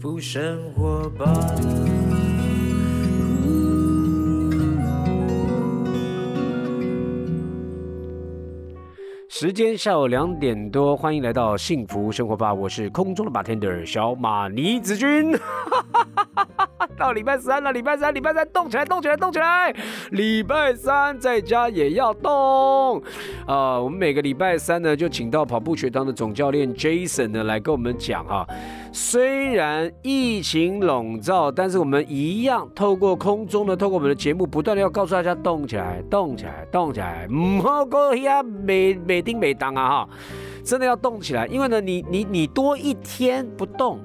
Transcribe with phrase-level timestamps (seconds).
[0.00, 1.26] 福生活吧。
[9.28, 15.38] 时间下午两点多，欢迎来到幸福生活吧，我是空中的 bartender 小马尼子君。
[16.96, 19.74] 到礼拜三了，礼拜三，礼拜三动起来，动起来，动起来！
[20.10, 23.02] 礼拜三在家也要动。
[23.46, 28.46] 啊，我们每个礼拜三呢，就请到跑步学堂的总教练 Jason 呢来跟我们讲哈。
[28.92, 40.08] 虽然疫情笼罩，但是我们一样透过空中呢，透过我们的节目，不断的要告诉大家动起来，动起来，动起来，唔好过呀，每每叮每当啊哈，
[40.64, 44.00] 真的要动起来，因为呢，你你你多一天不动。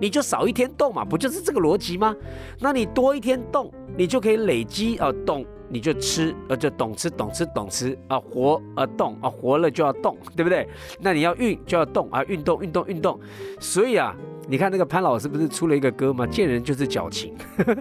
[0.00, 2.14] 你就少一天动嘛，不就是这个逻辑吗？
[2.60, 10.66] 那你多一天动，你就可以累积啊，动你就吃，呃，就懂吃懂吃懂吃啊，活啊动啊，活了就要动， 对不对？
[11.00, 13.18] 那你要运就要动啊，运动运动运动。
[13.60, 14.14] 所以啊，
[14.48, 16.26] 你看那个潘老师不是出了一个歌吗？
[16.26, 17.34] 见人就是矫情，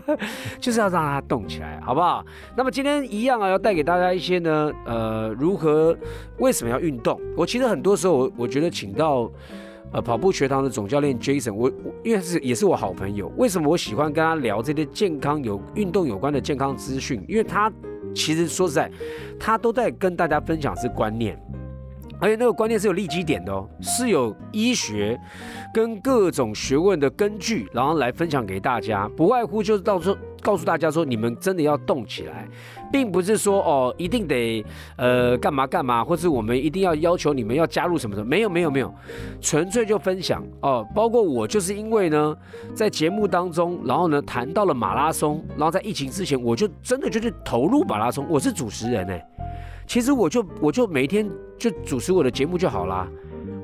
[0.59, 2.25] 就是要让他动起来，好不好？
[2.57, 5.95] 那么今天一样啊，要带给大家一些呢，呃，如何
[6.39, 7.21] 为什么要运动？
[7.37, 9.31] 我其实很多时候我我觉得请到。
[9.93, 11.71] 呃，跑步学堂的总教练 Jason，我
[12.03, 17.23] 因为是也是我好朋友，为什么我喜欢跟他聊这些健康有运动有关的健康资讯？
[17.27, 17.71] 因为他
[18.13, 18.91] 其实说实在，
[19.39, 21.41] 他都在跟大家分享是观念。
[22.19, 25.19] 而且那个观念是有立基点的哦，是有医学
[25.73, 32.47] 跟各种学问的根据，然后来分享给大家，不外乎就是到时候告诉大家说，你们真的要动起来，
[32.91, 34.65] 并不是说哦一定得
[34.95, 38.91] 呃干嘛干嘛，或是我们一定要要求你们要加入什么的，没有没有没有，
[39.39, 40.83] 纯粹就分享哦。
[40.95, 42.35] 包括我就是因为呢，
[42.73, 49.23] 在节目当中，然后呢谈到了马拉松，然后在疫情之前，我就真的就去投入马拉松，我是主持人哎。
[49.87, 51.27] 其实我就我就每天
[51.57, 53.07] 就主持我的节目就好啦。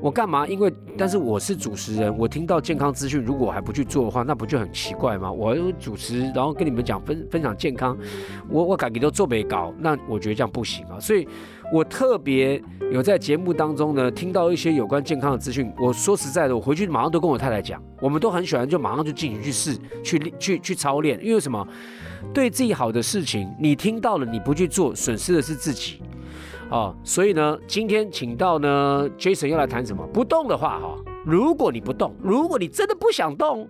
[0.00, 0.46] 我干嘛？
[0.46, 5.32] 因为但是我是主持人，我听到健康资讯，如果我还不去做的话，那不就很奇怪吗？
[5.32, 7.96] 我主持，然后跟你们讲分分享健康，
[8.50, 11.00] 我我感觉都做没搞，那我觉得这样不行啊。
[11.00, 11.26] 所以
[11.72, 15.72] 我特别有在节目当中呢，听到一些有关健康的资讯。
[15.78, 21.18] 我说实在的，我回去马上都跟我太太讲，我们都很喜欢，就马上就进行去试，去去去操练。
[21.24, 21.66] 因为什么？
[22.34, 26.02] 对自己好的事情，你听到了，你不去做，损失的是自己。
[26.70, 30.04] 哦，所以呢，今天请到呢，Jason 要来谈什么？
[30.08, 33.68] 不动的话，哈，如果你不动，如果你真的不想动，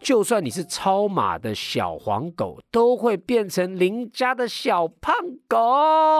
[0.00, 5.14] 就算你是超马的小黄狗，都会变成邻家的小胖
[5.46, 5.58] 狗，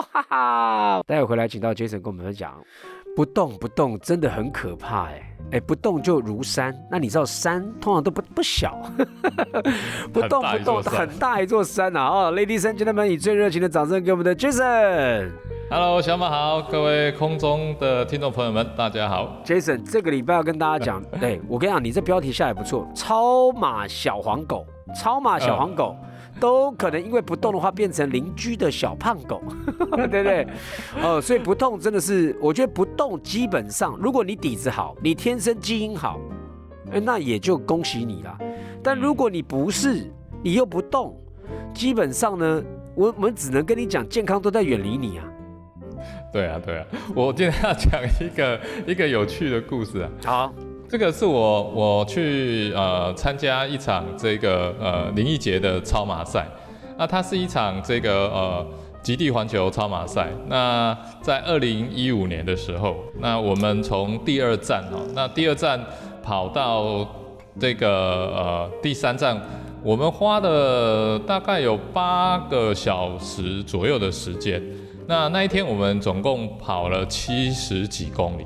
[0.02, 1.02] 哈哈。
[1.06, 2.62] 待会回来，请到 Jason 跟我们分享，
[3.16, 5.22] 不动不动真的很可怕，哎
[5.52, 6.74] 哎，不动就如山。
[6.90, 8.78] 那你知道山通常都不不小，
[10.12, 12.08] 不动不动很大一座山啊！
[12.08, 15.30] 哦，Ladies and gentlemen，以最热情的掌声给我们的 Jason。
[15.68, 19.36] Hello，小马好，各位空中的听众朋友们，大家好。
[19.44, 25.96] Jason，这个礼拜要跟大家讲，对 我跟你讲，你这标题下也不错，超马小黄狗，超马小黄狗
[26.40, 29.42] 都可能因为不动的话变成邻居的小胖狗，
[29.76, 30.46] 对不对？
[31.02, 36.18] 哦，所以不动真的是，我觉得不动基本上，如果你底子好，你天生基因好，
[36.90, 38.38] 哎，那也就恭喜你了。
[38.82, 40.10] 但如果你不是，
[40.42, 41.14] 你又不动，
[41.74, 42.62] 基本上呢，
[42.94, 45.24] 我我们只能跟你讲，健康都在远离你啊。
[46.32, 50.10] 对啊，对啊，我今天要讲一个一个有趣的故事啊。
[50.24, 50.54] 好，
[50.90, 56.44] 这个是我我去呃参加一场这个呃林义杰的超马赛，
[56.98, 58.66] 那它是一场这个呃
[59.00, 60.26] 极地环球超马赛。
[60.48, 65.80] 那在二零一五年的时候，那我们从第二站哦，那第二站
[66.24, 67.06] 跑到
[67.60, 69.40] 这个呃第三站，
[69.84, 74.60] 我们花了大概有八个小时左右的时间。
[75.06, 78.44] 那那一天我们总共跑了七十几公里。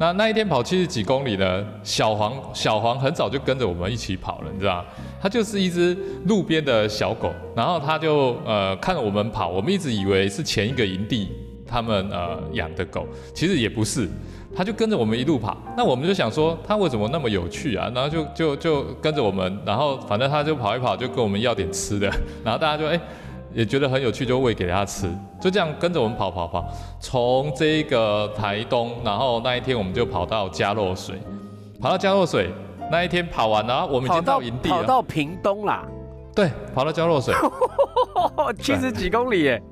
[0.00, 4.82] 那那一天跑七十几公里呢，小黄小黄很早就跟着我们一起跑了，你知道
[5.20, 5.94] 它就是一只
[6.24, 11.28] 路边的小狗，然后它就呃看着我们跑，我们一直以为是前一个营地
[11.66, 14.08] 他们呃养的狗，其实也不是，
[14.56, 15.54] 它就跟着我们一路跑。
[15.76, 17.92] 那我们就想说它为什么那么有趣啊？
[17.94, 22.10] 然后就就就跟着我们，然后反正它就跑一跑，就跟我们要点吃的，
[22.42, 22.98] 然后大家就哎。
[23.52, 25.08] 也觉得很有趣，就喂给他吃，
[25.40, 26.64] 就这样跟着我们跑跑跑，
[27.00, 31.16] 从这个台东，然后那一天我们就跑到嘉洛水，
[31.80, 32.50] 跑到嘉洛水
[32.90, 35.84] 那一天跑完了，我们已经到营地了，跑到屏东啦，
[36.34, 37.34] 对，跑到嘉洛水，
[38.60, 39.62] 七十几公里耶，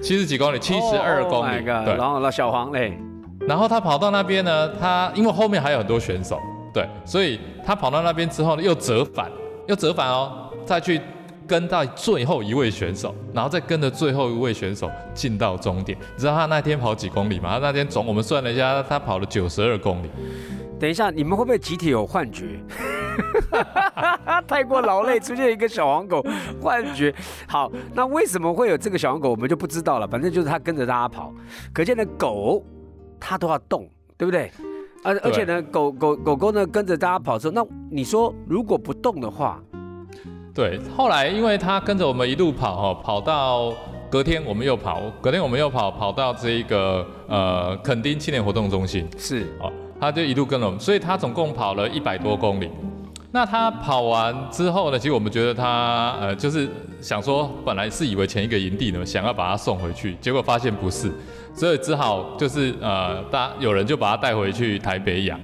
[0.00, 2.96] 七十几公里，七十二公里，对，然后那小黄嘞，
[3.40, 6.38] 然后他跑到那边呢，他因为后面还有很多选手，
[6.72, 9.30] 对，所以他跑到那边之后呢，又折返，
[9.66, 11.00] 又折返哦，再去。
[11.46, 15.96] 跟到最后一位选手，然后再跟着最后一位选手进到终点。
[16.14, 17.54] 你知道他那天跑几公里吗？
[17.54, 20.10] 他那天总我们算了一下，他跑了九十二公里。
[20.78, 22.60] 等一下，你们会不会集体有幻觉？
[24.46, 26.22] 太过劳累，出现一个小黄狗
[26.60, 27.14] 幻觉。
[27.48, 30.06] 好，那为什么会有这个小黄狗，我们就不知道了。
[30.06, 31.32] 反正就是它跟着大家跑，
[31.72, 32.62] 可见的，狗
[33.18, 33.88] 它都要动，
[34.18, 34.50] 对不对？
[35.02, 39.62] 而而且呢，狗狗狗狗呢跟着大家跑之后，那你说如果不动的话，
[40.56, 43.70] 对，后来因为他跟着我们一路跑哈，跑到
[44.08, 49.70] 隔天我们又跑，隔天我们又跑，跑到这一个呃垦丁青年活动中心是哦，
[50.00, 52.70] 他就一路跟了我们，所以他总共跑了一百多公里。
[53.32, 56.66] 那他跑完之后呢，其实我们觉得他呃就是
[57.02, 61.12] 想说，本来是以为前一个营地呢，想要把他送回去，结果发现不是。
[61.54, 65.38] 所以只好就是呃，大有人就把他带回去台北养。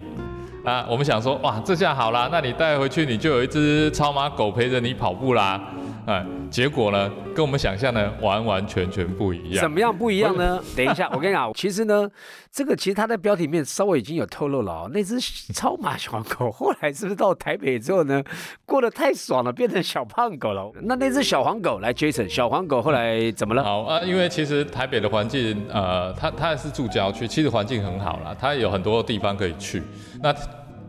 [0.64, 5.60] 啊，我们想说，哇，这下好啦，那你带回去你就有一只超马狗陪着你跑步啦。
[6.06, 9.62] 哎，结果呢，跟我们想象的完完全全不一样。
[9.62, 10.60] 怎么样不一样呢？
[10.76, 12.08] 等一下，我跟你讲， 其实呢，
[12.50, 14.90] 这个其实它在标题面稍微已经有透露了哦。
[14.92, 15.20] 那只
[15.52, 18.22] 超马小黄狗后来是不是到台北之后呢，
[18.66, 20.72] 过得太爽了，变成小胖狗了？
[20.82, 23.62] 那那只小黄狗来，Jason，小黄狗后来怎么了？
[23.62, 29.82] 好啊，因为其实台北的环境，呃，它它是住郊区，其实环境很好啦，它有很多地方可以去。
[30.20, 30.34] 那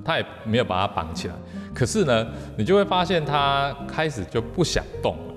[0.03, 1.33] 他也没有把它绑起来，
[1.73, 2.27] 可是呢，
[2.57, 5.33] 你就会发现它开始就不想动了。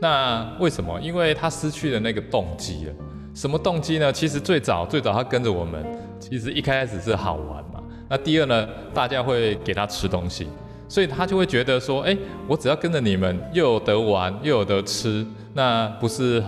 [0.00, 1.00] 那为什么？
[1.00, 2.92] 因为它失去了那个动机了。
[3.34, 4.12] 什么动机呢？
[4.12, 5.84] 其实最早最早它跟着我们，
[6.20, 7.82] 其实一开始是好玩嘛。
[8.08, 10.46] 那第二呢，大家会给它吃东西，
[10.88, 12.16] 所以它就会觉得说，哎，
[12.46, 16.42] 我只要跟着你们，又有得玩，又有得吃，那不是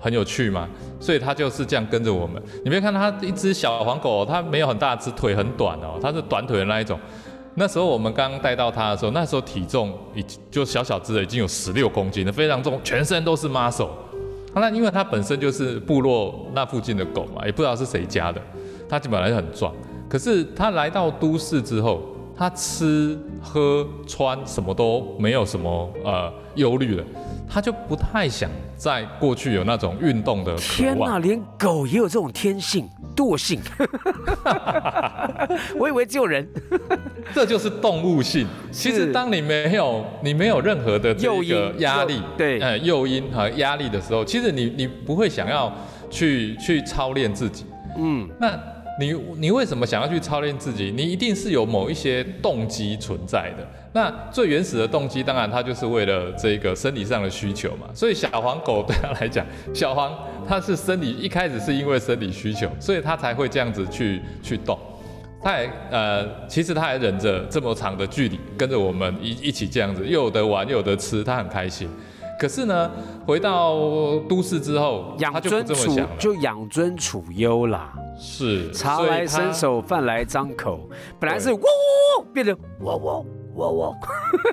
[0.00, 0.68] 很有趣吗？
[1.04, 2.42] 所以它就是这样跟着我们。
[2.64, 6.98] 你别看它一只小黄狗，它没有很大只，腿很短哦，它是短腿的那一种。
[7.56, 13.90] 那时候我们刚带到它的时候，那时候体重已经就小小只的，已经有十六公斤了，非常重，全身都是 muscle。
[14.54, 18.40] 那因为它本身就是部落那附近的狗嘛，也不知道是谁家的，
[18.88, 19.74] 它本来就很壮。
[20.08, 22.00] 可是它来到都市之后，
[22.34, 27.04] 它吃喝穿什么都没有什么呃忧虑了。
[27.48, 33.60] 他就不太想在过去有那种运动的天哪，连狗也有这种天性惰性，
[35.78, 36.48] 我以为只有人，
[37.32, 38.46] 这就是动物性。
[38.72, 45.72] 其实当你没有你没有任何的这个压力，对，呃，诱因和压力的时候，其实你你不会想要
[46.10, 47.66] 去去操练自己。
[47.96, 48.58] 嗯，那。
[48.96, 50.92] 你你为什么想要去操练自己？
[50.96, 53.68] 你一定是有某一些动机存在的。
[53.94, 57.86] 那最原始的动机，当然它就是为了这个生理上的需求嘛。
[57.94, 60.12] 所以小黄狗对它来讲，小黄
[60.44, 64.76] 它是生理一开始是因为生理需求，所以它才会这样子去去动。
[65.40, 71.88] 它还呃，其实它还忍着这么长的距离跟着我们一一起这样子，又有得玩又有得吃，它很开心。
[72.36, 72.90] 可是呢，
[73.24, 77.92] 回到都市之后，养尊处就养尊处优啦。
[78.18, 80.90] 是，茶来伸手，饭来张口。
[81.20, 81.60] 本来是喔喔
[82.18, 83.96] 喔，变成喔喔喔喔，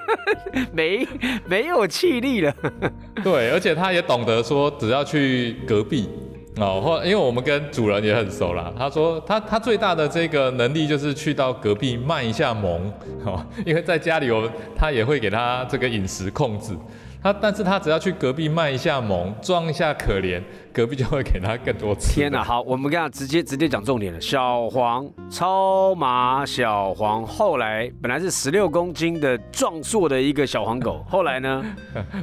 [0.72, 1.08] 没
[1.46, 2.54] 没有气力了。
[3.24, 6.10] 对，而且他也懂得说，只要去隔壁
[6.58, 8.74] 哦，或因为我们跟主人也很熟啦。
[8.78, 12.92] 他说他他最大的这个能力就是去到隔壁卖一下萌
[13.26, 16.76] 哦，因为在家里我他也会给他这个饮食控制。
[17.24, 20.42] 他，但是他只要去隔壁卖一下萌，装一下可怜，
[20.74, 22.12] 隔壁就会给他更多吃。
[22.14, 24.20] 天哪，好，我们跟他直接直接讲重点了。
[24.20, 31.64] 小黄超马小黄，后来本来是十六公斤的壮硕的一个小黄狗，后来呢，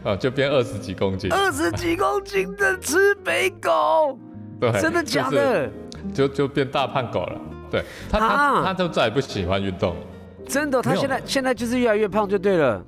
[0.02, 1.32] 呃， 就变二十几公斤。
[1.32, 4.18] 二十几公斤的吃肥狗，
[4.58, 5.70] 对，真的假的？
[6.12, 7.40] 就就变大胖狗了。
[7.70, 9.94] 对，他他他就再也不喜欢运动。
[10.48, 12.82] 真的，他现在现在就是越来越胖就对了。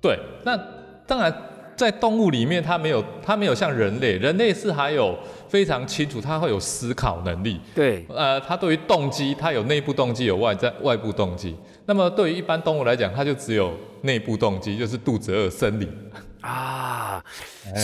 [0.00, 0.58] 对，那。
[1.06, 1.32] 当然，
[1.76, 5.18] 在动物里面，它没有，它没有像人类，人类是还有
[5.48, 7.60] 非常清楚，它会有思考能力。
[7.74, 11.54] 对，呃，它对于动机，它有内部动机，有外在外部动机。
[11.86, 15.88] 那么对于一般动物来讲，它就只有内部动机，就是肚子饿，生理。
[16.44, 17.24] 啊，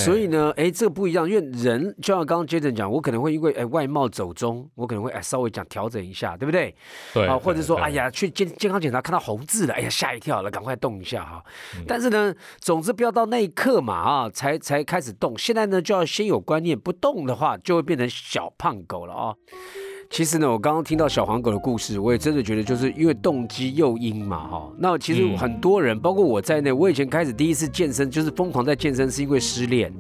[0.05, 6.75] 所以呢，哎，这个不一样，因为人就像刚刚 Jason 讲，我可能会因为哎外貌走中，我可能会哎稍微讲调整一下，对不对？
[7.15, 11.43] 对啊，或者说哎呀去健健康检查看到红字了，哎呀吓一跳了，赶快动一下哈。
[11.87, 15.39] 但是呢，总之不要到那一刻嘛啊，才才开始动。
[15.39, 19.35] 现在呢，就要先有观念，不动的话就会变成小胖狗了啊。
[20.11, 24.73] 其实呢，我刚刚听到小黄狗的故事，我也真的觉得就是因为动机诱因嘛，哈。
[24.77, 29.95] 那其实很多人，包括我在内，我以前开始第一次健身就是疯狂在健身，是因为失恋。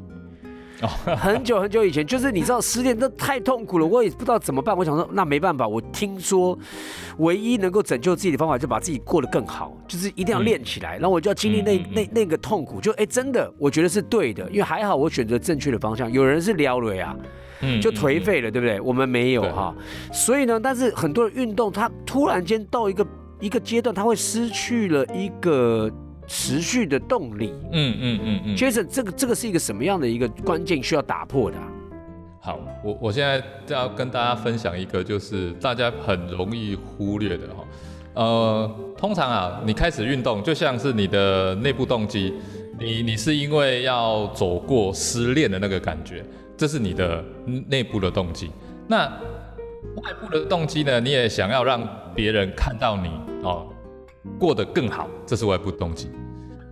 [1.16, 4.76] 很久很久以前，就是你知道失恋都太痛苦了，我也不知道怎么办。
[4.76, 6.58] 我想说，那没办法，我听说
[7.18, 10.94] 唯一能够拯救自己的方法，就把自己过得更好，就是一定要练起来。
[10.94, 16.10] 然后我就要经历那那那个痛苦，就哎，真的，我觉得是对的，因为还好我选择正确的方向。
[16.10, 17.16] 有人是撩了呀。
[17.80, 18.80] 就颓废了，对不对？
[18.80, 19.74] 我们没有哈，
[20.12, 23.06] 所以呢，但是很多人运动，它突然间到一个
[23.40, 25.90] 一个阶段，它会失去了一个
[26.26, 27.52] 持续的动力。
[27.72, 28.56] 嗯嗯嗯嗯。
[28.56, 31.56] Jason，这个这个是一个什么样的一个关键需要打破的？
[32.42, 37.64] 好，我我现在要跟大家分享一个，就是大家很容易忽略的哈。
[38.14, 42.32] 呃，通常啊，你开始运动就像是你的内部动机，
[42.78, 46.24] 你你是因为要走过失恋的那个感觉，
[46.60, 47.24] 这是你的
[47.68, 48.50] 内部的动机。
[48.86, 49.06] 那
[49.96, 51.00] 外部的动机呢？
[51.00, 51.82] 你也想要让
[52.14, 53.08] 别人看到你
[53.42, 53.66] 哦，
[54.38, 56.10] 过得更好，这是外部动机。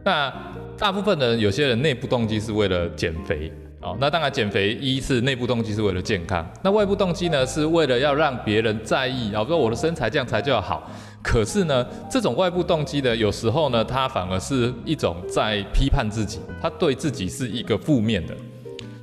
[0.04, 0.30] 那
[0.76, 3.50] 大部分的有些人内部动机是为了减肥。
[3.80, 10.90] 哦，那当然，减肥一是内部动机是为了健康，那外部动机呢是为了要让别人在意，啊，说我的身材这样才叫好。
[11.23, 18.35] 可是呢，这种外部动机呢，有时候呢，它反而是一种在批判自己，他对自己是一个负面的。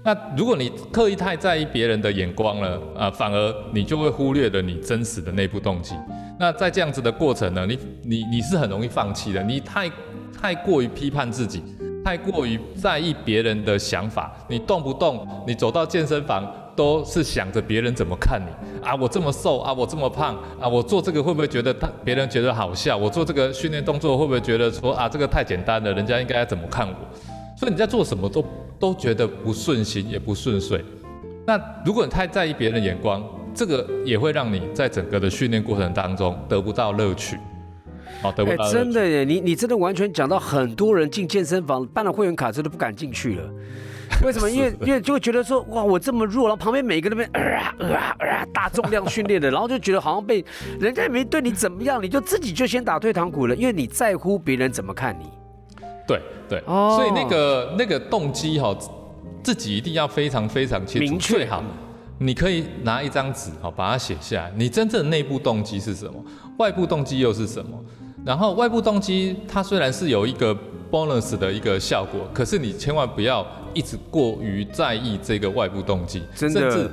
[0.05, 5.95] 那如果你刻意太在意别人的眼光了，啊，反而你就会忽略了你真实的内部动机。
[6.39, 9.91] 那在这样子的过程呢，你你你是很容易放弃的，你太
[10.39, 11.63] 太过于批判自己。
[12.03, 22.95] 太过于在意别人的想法，你动不动你走到健身房都是想着别人怎么看你啊，我这么瘦啊，我这么胖啊，我做这个会不会觉得他别人觉得好笑？
[22.95, 26.93] 我做这个训练动作会不会觉得说啊，这个太简单了，人家应该怎么看我？
[27.57, 28.45] 所以你在做什么都
[28.79, 30.83] 都觉得不顺心也不顺遂。
[31.47, 37.37] 那如果你太在意别人的眼光，这个也会让你在整个的训练过程当中得不到乐趣。
[38.23, 39.23] 哎，真的耶！
[39.23, 43.49] 你你真的完全讲到很多人进健身房办了会员卡之后都不敢进去了。
[44.23, 44.49] 为什么？
[44.49, 50.43] 因为因为就会觉得说，哇，我这么弱，然后旁边每个那边呃啊啊啊大重量训练的，然后就觉得好像被
[50.79, 55.25] 人家也没对你怎么样，你就自己就先打退堂鼓了，因为你在乎别人怎么看你。
[56.07, 58.75] 对对，所以那个那个动机哈，
[59.43, 61.63] 自己一定要非常非常清楚，最好
[62.17, 66.13] 你可以拿一张纸哈，把它写下来，你真正的内部动机是什么，
[66.57, 67.77] 外部动机又是什么？
[68.23, 70.55] 然后外部动机，它虽然是有一个
[70.89, 76.89] bonus 的一个效果，可是你千万不要一直过于在意这个外部动机，甚至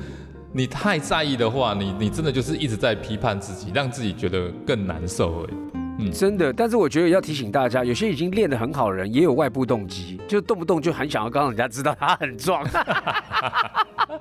[0.52, 5.81] 你太在意的话，你你真的就是一直在批判自己，让自己觉得更难受而已。
[6.12, 12.64] 真的，但是我觉得要提醒大家，有些已经练得很好的人，也有外部动机，就动不动就很想要告诉人家知道他很壮。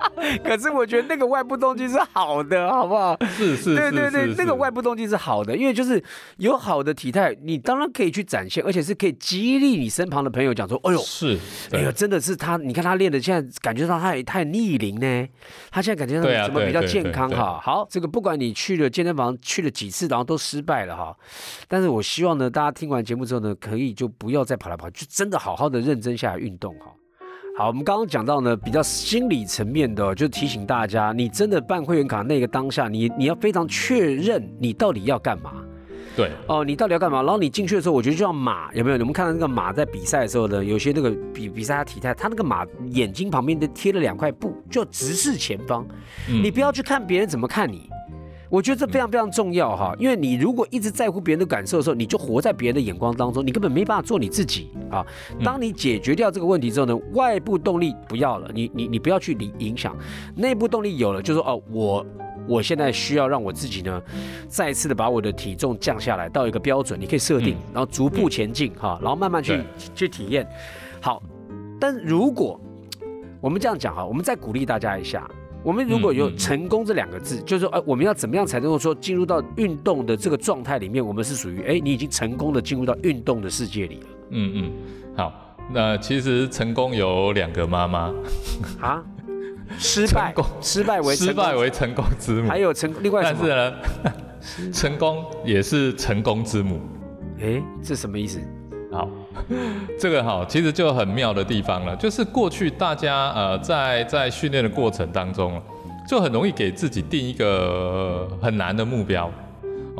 [0.44, 3.16] 可是我觉得那个外部动机是好的，好不好？
[3.36, 6.02] 是是，对对对，那个外部动机是好的，因为就是
[6.38, 11.38] 有好的体态，你当然可以去展现，而且是可以激励你身旁的朋友讲说：“哎呦，是，
[11.72, 15.28] 哎呦，真的是他，你看他练的，现在感觉到他也太逆龄呢，
[15.70, 17.60] 他现在感觉到怎么比较健康哈？
[17.62, 21.16] 好，这个不管你去了健身房去了几次，然后都失败了哈。”
[21.68, 26.92] 但是我希望呢，大家听完节目之后呢，可以就不要再跑来跑去，就真的好好的认真下来运动哈。
[27.62, 35.52] 好，我们刚刚讲到呢，比较心理层面的，就提醒大家，你真的办会员卡那个当下，你你要非常确认你到底要干嘛。
[36.16, 36.32] 对。
[36.48, 37.22] 哦，你到底要干嘛？
[37.22, 38.96] 然后你进去的时候，我觉得就像马，有没有？
[38.96, 45.86] 你们看到那个马在比赛的时候呢，有些那个比比赛他体态，他那个马眼睛旁边的贴了两块布，就直视前方。
[46.28, 46.42] 嗯。
[46.42, 47.88] 你不要去看别人怎么看你。
[48.50, 55.04] 我觉得这非常非常重要哈，因为你如果一直在乎别人的感受的时候，你就活在别人的眼光当中，你根本没办法做你自己啊。
[55.42, 59.96] 当你解决掉这个问题之后呢，外部动力不要了，你你你不要去理影响，
[60.36, 62.06] 内部动力有了，就说哦，我
[62.46, 64.02] 我现在需要让我自己呢，
[64.46, 69.60] 再一次的把我的体重降下来到一个标准，你可以设定，然后逐步前进哈，然后慢慢去
[69.94, 70.46] 去体验。
[71.00, 71.22] 好，
[71.80, 72.60] 但如果
[73.40, 75.28] 我们这样讲哈，我们再鼓励大家一下。
[75.64, 81.06] 我们如果有成功这两个字，就是说，哎，我们要怎么样才能够说进入到运动的这个状态里面？
[81.06, 84.06] 我们是属于，哎，你已经成功的进入到运动的世界里了。
[84.32, 84.72] 嗯嗯，
[85.16, 85.32] 好，
[85.72, 88.12] 那其实成功有两个妈妈。
[88.80, 89.02] 啊，
[89.78, 93.72] 失败，失败为失败为成功之母，还有成另外，但是呢，
[94.72, 96.80] 成功也是成功之母。
[97.40, 98.40] 哎，这什么意思？
[98.90, 99.08] 好，
[99.98, 105.60] 这个好，其实就很妙的地方了，就是过去大家呃在在训练的过程当中，
[106.08, 109.30] 就很容易给自己定一个很难的目标，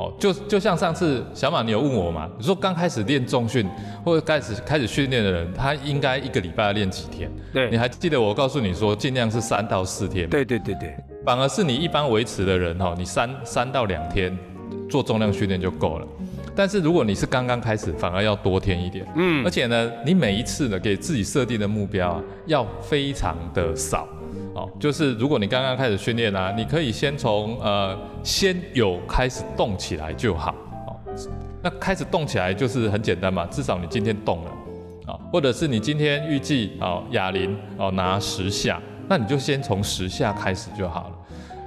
[0.02, 3.68] 哦，就就像上次小马你有问我嘛，你说刚开始练重训
[4.04, 7.30] 或者开始开始训练的人，他应该一个礼拜要练几天？
[7.52, 10.28] 对，你还记得我告诉你说尽量是三到四天？
[10.28, 14.36] 对对对对，反而是你一般维持的人哈，你三三到两天
[14.90, 16.06] 做重量训练就够了。
[16.54, 24.06] 但是如果你是刚刚开始，反而要多添一点，嗯，而且呢，你每一次呢给自己设定的目标啊，要非常的少，
[24.54, 30.54] 哦，就是如果你刚刚开始训练啊，你可以先从呃先有开始动起来就好，
[30.86, 30.96] 哦，
[31.62, 34.50] 那开始动起来就是很简单嘛，至少你今天动了，
[35.06, 41.14] 啊，或者是你今天预计哦哑铃哦拿十下，那你就先从十下开始就好了，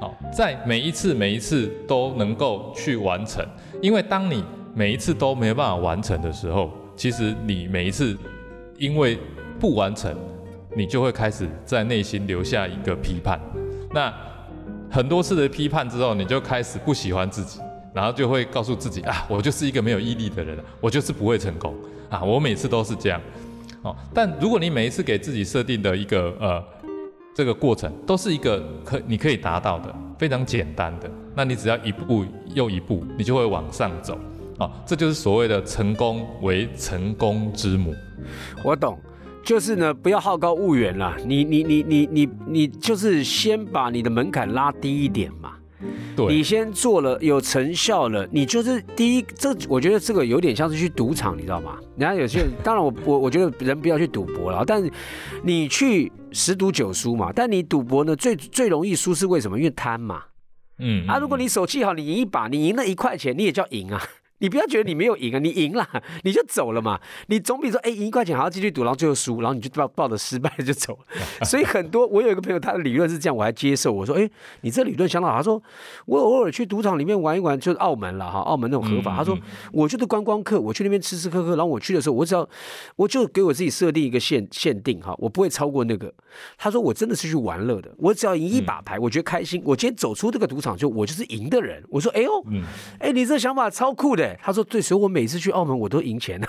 [0.02, 3.46] 好，在每一次每一次都能够去完成，
[3.82, 4.44] 因为当你
[4.74, 8.18] 每一次都没办法完成的时候，其实你每一次
[8.78, 9.18] 因为
[9.60, 10.14] 不完成，
[10.76, 13.40] 你就会开始在内心留下一个批判。
[13.94, 14.14] 那
[14.92, 17.60] 很多次的批判之后，你就开始不喜欢自己，
[17.94, 21.74] 然后就会告诉自己啊，我就是一个没有毅力的人，我就是不会成功
[22.10, 23.20] 啊，我每次都是这样。
[23.82, 26.64] 哦，但如果你每一次给自己设定的一个呃
[27.34, 34.18] 这个过程，都是一个可你可以达到的非常简单的，那你只要一步又一步，你就会往上走。
[34.58, 37.94] 啊，这就是所谓的成功为成功之母。
[38.64, 38.98] 我懂。
[39.46, 41.16] 就是呢，不要好高骛远啦。
[41.24, 45.54] 你你你你你你，就是先把你的门槛拉低一点嘛。
[46.16, 49.26] 对，你先做了有成效了，你就是第一。
[49.36, 51.78] 这我觉得这个有点像是去赌场，你知道吗？
[51.96, 54.92] 人家有些人，当然我 我我觉得人不要去赌博了，但是
[55.44, 57.32] 你去十赌九输嘛。
[57.32, 59.60] 但你赌博呢，最最容易输是为什么？
[59.60, 60.24] 因为贪嘛。
[60.80, 61.06] 嗯。
[61.08, 64.02] 啊，如果你手气好，你赢一把，你赢了一块钱，你也叫赢啊。
[64.40, 65.88] 你不要觉得你没有赢啊，你赢了
[66.24, 67.00] 你就走了嘛。
[67.28, 70.98] 你总比说哎赢一块钱还要继续赌，然后最后输，然后你就抱抱着失败就走。
[71.46, 73.94] 所以很多我有一个朋友，他的理论是这样，我还接受。
[73.94, 74.30] 我说哎，
[74.62, 75.38] 你这理论相当好。
[75.38, 75.62] 他说
[76.06, 79.16] 我偶尔去赌场里面玩一玩，就是澳门了哈，澳门那种合法。
[79.16, 79.38] 他说
[79.72, 82.48] 我就是观光客，我去那边吃吃喝喝，然后我去的时候，我只要
[82.98, 86.14] 我就给我自己设定一个限限定哈，我不会超过那个。
[86.58, 89.62] 他说我真的是去玩乐的，我只要赢一把牌，我觉得开心。
[89.66, 91.82] 我今天走出这个赌场，就我就是赢的人。
[91.90, 92.30] 我说哎呦，
[93.00, 94.25] 哎你这想法超酷的。
[94.42, 96.40] 他说：“对，所以我每次去澳门，我都赢钱，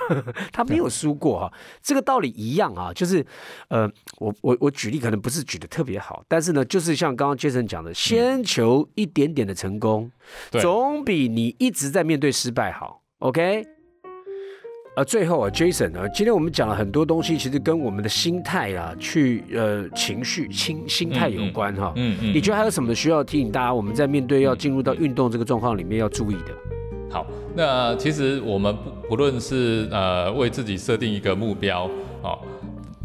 [0.52, 1.52] 他没有输过哈。
[1.82, 3.24] 这个道理一样啊，就是
[3.68, 10.10] 呃，我我我举例可能不是举的特别好，但是呢，就是像刚刚杰森讲的，先求一点点的成功，
[10.52, 13.02] 总比你一直在面对失败好。
[13.18, 13.64] OK，
[14.96, 21.92] 呃，最后啊，Jason 呢，今天我们讲了很多东西，其实跟我们的心态啊，去呃情绪、心心态有关哈。
[21.96, 23.74] 嗯嗯，你觉得还有什么需要提醒大家？
[23.74, 26.52] 我们在面对要进入到运动这个状况里面要注意的？
[27.10, 27.26] 好。
[27.54, 31.84] 那其实我们不不论是呃为自己设定一个目标
[32.22, 32.36] 啊，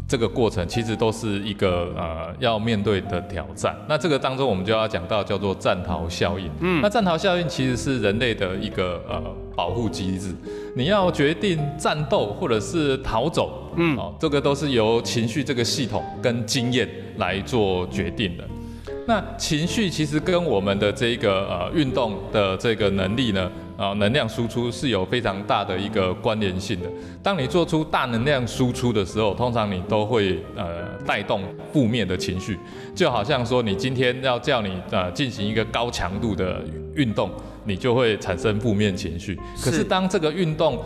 [0.08, 3.74] 这个过程其实都是一个呃要面对的挑战。
[3.88, 6.50] 那这个当中我们就要讲到叫做战逃效应。
[6.60, 9.22] 嗯，那战逃效应其实是人类的一个呃
[9.56, 10.34] 保护机制。
[10.74, 18.44] 你要决定战斗或者是逃走，嗯，哦，这个都是由情绪这个系统跟经验来做决定的。
[19.06, 23.50] 那情绪其实跟我们的这个呃运动的这个能力呢？
[23.76, 26.88] 啊，能量输出是有非常大的一个关联性的。
[27.20, 32.56] 当你做出大能量输出的时候，通常你都会呃带动负面的情绪，
[32.94, 36.62] 就好像说你今天要叫你呃进行一个高强度的
[36.94, 37.28] 运动，
[37.64, 39.36] 你就会产生负面情绪。
[39.60, 40.78] 可是当这个运动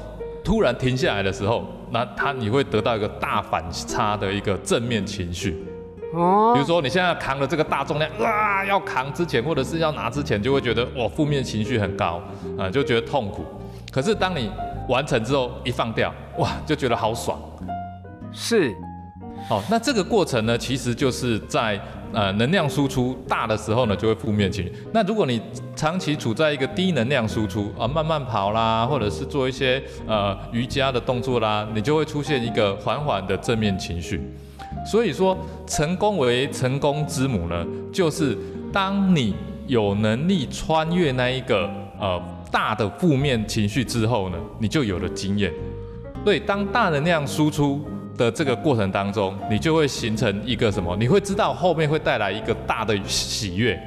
[0.42, 5.54] 突然停下来的时候，那它你会得到一个大反差的一个正面情绪。
[6.16, 12.20] 哦，比如说你现在扛了这个大重量，啊，要扛之前或者是要拿之前，就会觉得哇，负面情绪很高，
[12.58, 13.44] 啊，就觉得痛苦。
[13.92, 14.50] 可是当你
[14.88, 17.38] 完成之后一放掉，哇，就觉得好爽。
[18.32, 18.74] 是，
[19.48, 21.80] 哦，那这个过程呢，其实就是在
[22.12, 24.72] 呃能量输出大的时候呢，就会负面情绪。
[24.92, 25.40] 那如果你
[25.76, 34.20] 长期处在一个低能量输出啊，慢慢跑啦，或者是做一些呃瑜伽的动作啦，你就会出现一个缓缓的正面情绪。
[34.84, 38.36] 所以说，成功为成功之母呢，就是
[38.72, 39.32] 当你
[39.68, 45.52] 有能力穿越那一个呃大的负面情绪之后呢，你就有了经验。
[46.24, 47.84] 所以，当大能量输出
[48.16, 50.96] 的这个过程当中，你就会形成一个什么？
[50.96, 53.80] 你会知道后面会带来一个大的喜悦。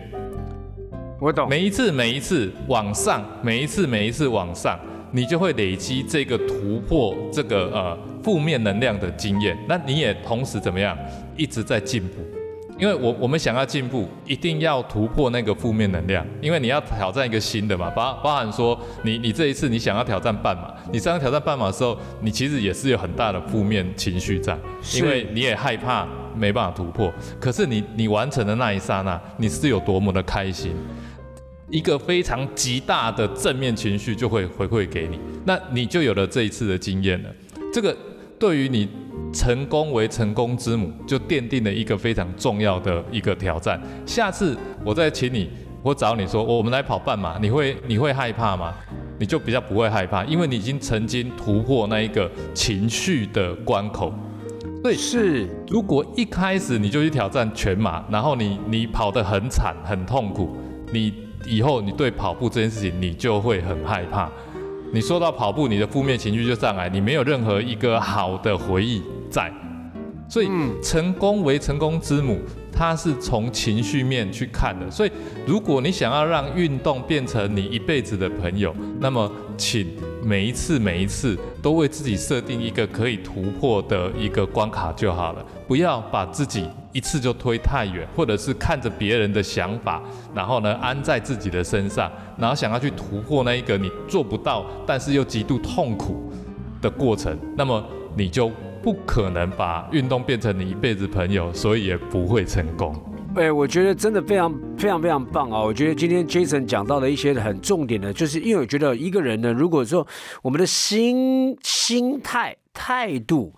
[1.20, 1.50] 我懂。
[1.50, 4.80] 每一次，每一次往上，每一次，每一次往上。
[5.12, 10.96] 你就会累积这个突破这个呃负面能量的经验，那你也同时怎么样
[11.36, 12.39] 一直在进步？
[12.80, 24.58] 因为我我们想要进步，一定要突破那个负面能量，因为你要挑战一个新的嘛，包包含说你你这一次你想要挑战半马，你上次挑战半马的时候，你其实也是有很大的负面情绪在，
[24.96, 30.74] 因为你也害怕没办法突破，可是你你完成的那一刹那，你是有多么的开心。
[31.70, 37.30] 一个非常极大的正面情绪就会回馈给你，那你就有了这一次的经验了。
[37.72, 37.96] 这个
[38.40, 38.88] 对于你
[39.34, 43.80] 成功为成功之母，就奠定了一个非常重要的一个挑战。
[44.06, 45.50] 下次我再请你，
[45.84, 48.74] 我找你说，我们来跑半马，你会你会害怕吗？
[49.20, 54.14] 你就比较不会害怕，因为你已经曾经突破那一个情绪的关口。
[54.82, 55.50] 对，是。
[55.68, 60.56] 如果一开始你就去挑战全马，然后你你跑得很惨很痛苦，
[60.94, 61.14] 你。
[61.48, 64.30] 以后你对跑步这件事情，你就会很害怕。
[64.92, 69.52] 你说到跑步，你的负面情绪就上来，你没有任何一个好的回忆在。
[70.28, 70.48] 所以，
[70.84, 72.40] 成功为成功之母，
[72.72, 74.90] 它是从情绪面去看的。
[74.90, 75.12] 所以，
[75.46, 79.88] 如果你想要让运动变成你一辈子的朋友，那么请
[80.22, 90.02] 每一次每一次都为自己设定一个可以突破的一个关卡就好了，不要把自己一次就推太远，或者是看着别人的想法，
[90.34, 96.32] 然后呢安在自己的身上，然后想要去突破那一个你做不到，但是又极度痛苦
[96.82, 97.84] 的过程，那么
[98.16, 98.52] 你就
[98.84, 102.94] 不可能把运动变成你一辈子朋友，所以也不会成功。
[103.36, 105.62] 哎，我觉得真的非常非常非常棒啊！
[105.62, 110.06] 我觉得今天 Jason 讲到了一些很重点的，就是因为我觉得一个人呢，如果说
[110.42, 113.54] 我们的心心态态度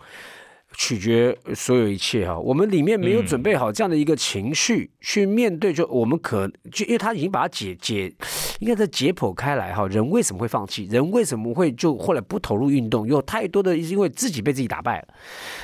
[0.77, 8.13] 取决所有一切哈，我们里面没有准备好这样的一个情绪去面对，就我们可就因为他已经把它解解，
[8.59, 10.85] 应该在解剖开来哈，人为什么会放弃？
[10.91, 13.07] 人为什么会就后来不投入运动？
[13.07, 15.07] 有太多的因为自己被自己打败了，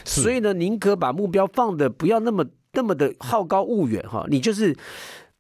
[0.05, 2.45] 所以呢，宁可把目标放的不要那么。
[2.77, 4.77] 那么的好高骛远哈，你就是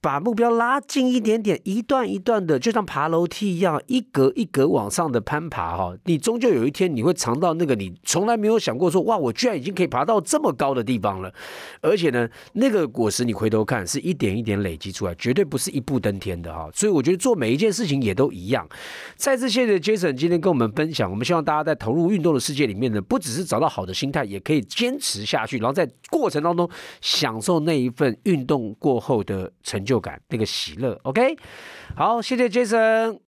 [0.07, 5.93] 把目标拉近一点点，一段一段的，就像爬楼梯一样，一格一格往上的攀爬哈。
[6.05, 11.29] 你终究有一天你会尝到那个你从来没有想过说哇，我居然已经可以爬到这么高的地方了。
[11.81, 16.69] 而且呢，那个果实你回头看是一点一点累积出来，绝对不是一步登天的哈。
[16.73, 18.65] 所以我觉得做每一件事情也都一样。
[19.17, 26.69] 再次谢谢 Jason 今天跟我们分享，我们希望大家在投入运动的世界里面呢，不只是找到好的心态，也可以坚持下去，然后在过程当中
[27.01, 30.99] 享受那一份运动过后的成就感，那个喜乐。
[31.03, 31.37] OK，
[31.95, 33.26] 好，谢谢 Jason。